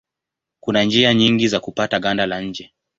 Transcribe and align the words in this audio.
Kuna 0.59 0.83
njia 0.83 1.13
nyingi 1.13 1.47
za 1.47 1.59
kupata 1.59 1.99
ganda 1.99 2.25
la 2.25 2.41
nje. 2.41 2.73